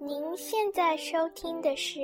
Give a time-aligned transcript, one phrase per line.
[0.00, 1.98] 您现在收听的是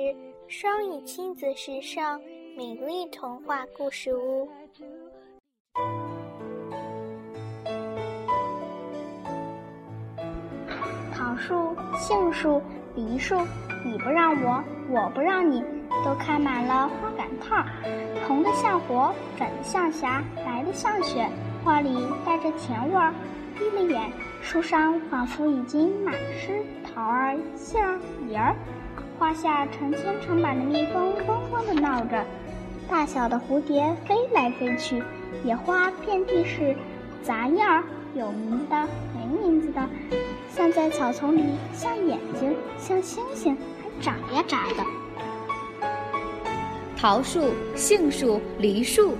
[0.49, 2.19] 双语亲子时尚
[2.57, 4.49] 美丽童话故事屋。
[11.13, 12.61] 桃树、杏树、
[12.95, 13.37] 梨树，
[13.85, 15.63] 你不让我，我不让你，
[16.03, 17.63] 都开满了花赶套，
[18.27, 21.25] 红的像火，粉的像霞，白的像雪，
[21.63, 23.13] 花里带着甜味儿。
[23.57, 24.11] 闭了眼，
[24.45, 28.55] 树上仿佛已经满是桃儿、杏儿、梨儿，
[29.17, 32.23] 花下成千成百的蜜蜂嗡嗡地闹着，
[32.87, 35.03] 大小的蝴蝶飞来飞去，
[35.43, 36.75] 野花遍地是，
[37.23, 39.81] 杂叶儿有名的没名字的，
[40.47, 45.89] 散在草丛里，像眼睛，像星星，还眨呀眨的。
[46.95, 49.15] 桃树、杏树、梨树，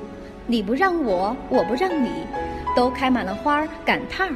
[0.46, 2.12] 你不让我，我不让你。
[2.76, 4.36] 都开满了花儿赶趟儿，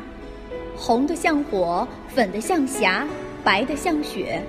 [0.80, 3.06] 红的像火，粉的像霞，
[3.44, 4.42] 白的像雪，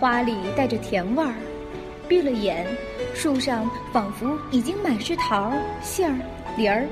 [0.00, 1.34] 花里带着甜味儿。
[2.08, 2.66] 闭了眼，
[3.14, 6.16] 树上仿佛已经满是桃儿、杏儿、
[6.56, 6.86] 梨儿，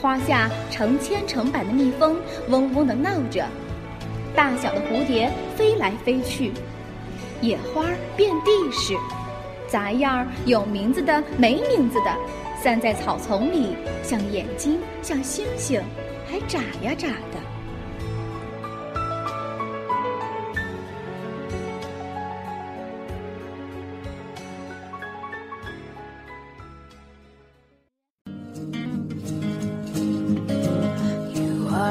[0.00, 2.16] 花下成千成百的蜜蜂
[2.50, 3.46] 嗡嗡地闹着，
[4.36, 6.52] 大小的蝴蝶飞来飞去，
[7.40, 8.94] 野花遍地是，
[9.66, 12.14] 杂样儿有名字的没名字的。
[12.62, 13.74] 散在草丛里，
[14.04, 15.82] 像眼睛，像星星，
[16.30, 17.51] 还眨呀眨的。